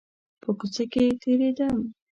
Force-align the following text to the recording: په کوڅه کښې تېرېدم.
په 0.41 0.49
کوڅه 0.59 0.83
کښې 0.91 1.03
تېرېدم. 1.21 1.77